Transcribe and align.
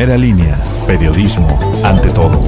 Primera 0.00 0.16
línea, 0.16 0.58
periodismo 0.86 1.46
ante 1.84 2.08
todo. 2.08 2.40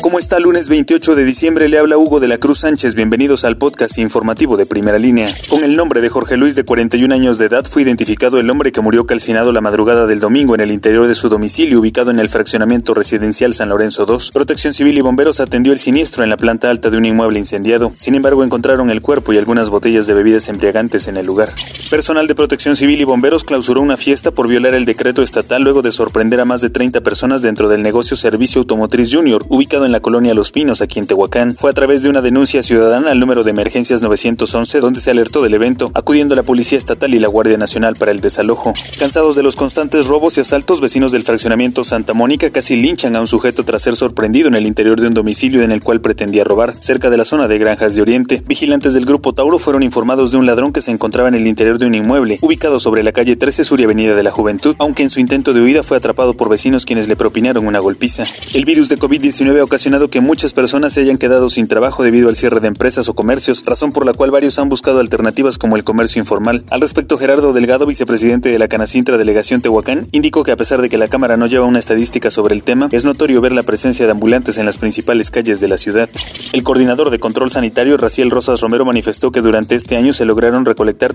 ¿Cómo 0.00 0.20
está? 0.20 0.38
Lunes 0.38 0.68
28 0.68 1.16
de 1.16 1.24
diciembre 1.24 1.68
le 1.68 1.78
habla 1.78 1.98
Hugo 1.98 2.20
de 2.20 2.28
la 2.28 2.38
Cruz 2.38 2.60
Sánchez. 2.60 2.94
Bienvenidos 2.94 3.44
al 3.44 3.58
podcast 3.58 3.98
informativo 3.98 4.56
de 4.56 4.64
Primera 4.64 4.96
Línea. 5.00 5.34
Con 5.48 5.64
el 5.64 5.74
nombre 5.74 6.00
de 6.00 6.08
Jorge 6.08 6.36
Luis 6.36 6.54
de 6.54 6.64
41 6.64 7.12
años 7.12 7.38
de 7.38 7.46
edad 7.46 7.64
fue 7.64 7.82
identificado 7.82 8.38
el 8.38 8.48
hombre 8.48 8.70
que 8.70 8.80
murió 8.80 9.06
calcinado 9.06 9.50
la 9.50 9.60
madrugada 9.60 10.06
del 10.06 10.20
domingo 10.20 10.54
en 10.54 10.60
el 10.60 10.70
interior 10.70 11.08
de 11.08 11.16
su 11.16 11.28
domicilio 11.28 11.80
ubicado 11.80 12.12
en 12.12 12.20
el 12.20 12.28
fraccionamiento 12.28 12.94
residencial 12.94 13.54
San 13.54 13.70
Lorenzo 13.70 14.06
2. 14.06 14.30
Protección 14.30 14.72
Civil 14.72 14.98
y 14.98 15.00
bomberos 15.00 15.40
atendió 15.40 15.72
el 15.72 15.80
siniestro 15.80 16.22
en 16.22 16.30
la 16.30 16.36
planta 16.36 16.70
alta 16.70 16.90
de 16.90 16.96
un 16.96 17.06
inmueble 17.06 17.40
incendiado. 17.40 17.92
Sin 17.96 18.14
embargo, 18.14 18.44
encontraron 18.44 18.88
el 18.90 19.02
cuerpo 19.02 19.32
y 19.32 19.38
algunas 19.38 19.68
botellas 19.68 20.06
de 20.06 20.14
bebidas 20.14 20.48
embriagantes 20.48 21.08
en 21.08 21.16
el 21.16 21.26
lugar. 21.26 21.52
Personal 21.92 22.26
de 22.26 22.34
Protección 22.34 22.74
Civil 22.74 23.02
y 23.02 23.04
bomberos 23.04 23.44
clausuró 23.44 23.82
una 23.82 23.98
fiesta 23.98 24.30
por 24.30 24.48
violar 24.48 24.72
el 24.72 24.86
decreto 24.86 25.22
estatal 25.22 25.62
luego 25.62 25.82
de 25.82 25.92
sorprender 25.92 26.40
a 26.40 26.46
más 26.46 26.62
de 26.62 26.70
30 26.70 27.02
personas 27.02 27.42
dentro 27.42 27.68
del 27.68 27.82
negocio 27.82 28.16
Servicio 28.16 28.60
Automotriz 28.60 29.14
Junior 29.14 29.44
ubicado 29.50 29.84
en 29.84 29.92
la 29.92 30.00
colonia 30.00 30.32
Los 30.32 30.52
Pinos, 30.52 30.80
aquí 30.80 31.00
en 31.00 31.06
Tehuacán. 31.06 31.54
Fue 31.54 31.68
a 31.68 31.74
través 31.74 32.02
de 32.02 32.08
una 32.08 32.22
denuncia 32.22 32.62
ciudadana 32.62 33.10
al 33.10 33.20
número 33.20 33.44
de 33.44 33.50
emergencias 33.50 34.00
911 34.00 34.80
donde 34.80 35.02
se 35.02 35.10
alertó 35.10 35.42
del 35.42 35.52
evento, 35.52 35.90
acudiendo 35.92 36.34
la 36.34 36.44
Policía 36.44 36.78
Estatal 36.78 37.14
y 37.14 37.18
la 37.18 37.28
Guardia 37.28 37.58
Nacional 37.58 37.96
para 37.96 38.10
el 38.10 38.22
desalojo. 38.22 38.72
Cansados 38.98 39.36
de 39.36 39.42
los 39.42 39.54
constantes 39.54 40.06
robos 40.06 40.38
y 40.38 40.40
asaltos, 40.40 40.80
vecinos 40.80 41.12
del 41.12 41.24
fraccionamiento 41.24 41.84
Santa 41.84 42.14
Mónica 42.14 42.48
casi 42.48 42.74
linchan 42.76 43.16
a 43.16 43.20
un 43.20 43.26
sujeto 43.26 43.66
tras 43.66 43.82
ser 43.82 43.96
sorprendido 43.96 44.48
en 44.48 44.54
el 44.54 44.64
interior 44.64 44.98
de 44.98 45.08
un 45.08 45.14
domicilio 45.14 45.60
en 45.60 45.72
el 45.72 45.82
cual 45.82 46.00
pretendía 46.00 46.44
robar, 46.44 46.74
cerca 46.80 47.10
de 47.10 47.18
la 47.18 47.26
zona 47.26 47.48
de 47.48 47.58
Granjas 47.58 47.94
de 47.94 48.00
Oriente. 48.00 48.42
Vigilantes 48.46 48.94
del 48.94 49.04
grupo 49.04 49.34
Tauro 49.34 49.58
fueron 49.58 49.82
informados 49.82 50.32
de 50.32 50.38
un 50.38 50.46
ladrón 50.46 50.72
que 50.72 50.80
se 50.80 50.90
encontraba 50.90 51.28
en 51.28 51.34
el 51.34 51.46
interior 51.46 51.81
de 51.82 51.88
un 51.88 51.94
inmueble, 51.94 52.38
ubicado 52.40 52.80
sobre 52.80 53.02
la 53.02 53.12
calle 53.12 53.36
13 53.36 53.64
Sur 53.64 53.80
y 53.80 53.84
Avenida 53.84 54.14
de 54.14 54.22
la 54.22 54.30
Juventud, 54.30 54.76
aunque 54.78 55.02
en 55.02 55.10
su 55.10 55.20
intento 55.20 55.52
de 55.52 55.60
huida 55.60 55.82
fue 55.82 55.96
atrapado 55.96 56.34
por 56.34 56.48
vecinos 56.48 56.86
quienes 56.86 57.08
le 57.08 57.16
propinaron 57.16 57.66
una 57.66 57.80
golpiza. 57.80 58.24
El 58.54 58.64
virus 58.64 58.88
de 58.88 58.98
COVID-19 58.98 59.58
ha 59.58 59.64
ocasionado 59.64 60.08
que 60.08 60.20
muchas 60.20 60.52
personas 60.52 60.92
se 60.92 61.00
hayan 61.00 61.18
quedado 61.18 61.50
sin 61.50 61.66
trabajo 61.66 62.02
debido 62.02 62.28
al 62.28 62.36
cierre 62.36 62.60
de 62.60 62.68
empresas 62.68 63.08
o 63.08 63.14
comercios, 63.14 63.64
razón 63.66 63.92
por 63.92 64.06
la 64.06 64.12
cual 64.12 64.30
varios 64.30 64.58
han 64.58 64.68
buscado 64.68 65.00
alternativas 65.00 65.58
como 65.58 65.76
el 65.76 65.84
comercio 65.84 66.20
informal. 66.20 66.64
Al 66.70 66.80
respecto, 66.80 67.18
Gerardo 67.18 67.52
Delgado, 67.52 67.84
vicepresidente 67.84 68.50
de 68.50 68.58
la 68.58 68.68
Canacintra 68.68 69.18
Delegación 69.18 69.60
Tehuacán, 69.60 70.06
indicó 70.12 70.44
que 70.44 70.52
a 70.52 70.56
pesar 70.56 70.80
de 70.82 70.88
que 70.88 70.98
la 70.98 71.08
Cámara 71.08 71.36
no 71.36 71.46
lleva 71.46 71.66
una 71.66 71.80
estadística 71.80 72.30
sobre 72.30 72.54
el 72.54 72.62
tema, 72.62 72.88
es 72.92 73.04
notorio 73.04 73.40
ver 73.40 73.52
la 73.52 73.64
presencia 73.64 74.06
de 74.06 74.12
ambulantes 74.12 74.56
en 74.58 74.66
las 74.66 74.78
principales 74.78 75.30
calles 75.30 75.58
de 75.58 75.68
la 75.68 75.78
ciudad. 75.78 76.08
El 76.52 76.62
coordinador 76.62 77.10
de 77.10 77.18
control 77.18 77.50
sanitario, 77.50 77.96
Raciel 77.96 78.30
Rosas 78.30 78.60
Romero, 78.60 78.84
manifestó 78.84 79.32
que 79.32 79.40
durante 79.40 79.74
este 79.74 79.96
año 79.96 80.12
se 80.12 80.24
lograron 80.24 80.64
recolectar 80.64 81.14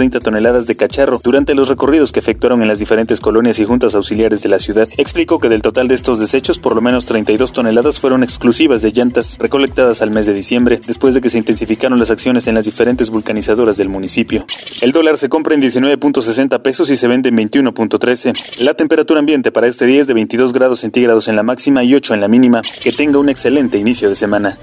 330 0.00 0.20
toneladas 0.20 0.66
de 0.66 0.76
cacharro 0.76 1.20
durante 1.22 1.54
los 1.54 1.68
recorridos 1.68 2.10
que 2.10 2.20
efectuaron 2.20 2.62
en 2.62 2.68
las 2.68 2.78
diferentes 2.78 3.20
colonias 3.20 3.58
y 3.58 3.66
juntas 3.66 3.94
auxiliares 3.94 4.42
de 4.42 4.48
la 4.48 4.58
ciudad. 4.58 4.88
Explicó 4.96 5.38
que 5.38 5.50
del 5.50 5.60
total 5.60 5.88
de 5.88 5.94
estos 5.94 6.18
desechos, 6.18 6.58
por 6.58 6.74
lo 6.74 6.80
menos 6.80 7.04
32 7.04 7.52
toneladas 7.52 8.00
fueron 8.00 8.22
exclusivas 8.22 8.80
de 8.80 8.92
llantas 8.92 9.36
recolectadas 9.38 10.00
al 10.00 10.10
mes 10.10 10.24
de 10.24 10.32
diciembre, 10.32 10.80
después 10.86 11.12
de 11.12 11.20
que 11.20 11.28
se 11.28 11.36
intensificaron 11.36 11.98
las 11.98 12.10
acciones 12.10 12.46
en 12.46 12.54
las 12.54 12.64
diferentes 12.64 13.10
vulcanizadoras 13.10 13.76
del 13.76 13.90
municipio. 13.90 14.46
El 14.80 14.92
dólar 14.92 15.18
se 15.18 15.28
compra 15.28 15.54
en 15.54 15.60
19.60 15.60 16.62
pesos 16.62 16.88
y 16.88 16.96
se 16.96 17.06
vende 17.06 17.28
en 17.28 17.36
21.13. 17.36 18.60
La 18.60 18.72
temperatura 18.72 19.20
ambiente 19.20 19.52
para 19.52 19.66
este 19.66 19.84
día 19.84 20.00
es 20.00 20.06
de 20.06 20.14
22 20.14 20.54
grados 20.54 20.80
centígrados 20.80 21.28
en 21.28 21.36
la 21.36 21.42
máxima 21.42 21.84
y 21.84 21.94
8 21.94 22.14
en 22.14 22.20
la 22.22 22.28
mínima. 22.28 22.62
Que 22.82 22.92
tenga 22.92 23.18
un 23.18 23.28
excelente 23.28 23.76
inicio 23.76 24.08
de 24.08 24.14
semana. 24.14 24.56